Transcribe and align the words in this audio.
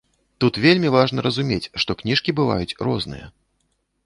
Тут 0.43 0.53
вельмі 0.63 0.89
важна 0.95 1.25
разумець, 1.27 1.71
што 1.83 1.91
кніжкі 2.01 2.37
бываюць 2.41 2.77
розныя. 2.89 3.25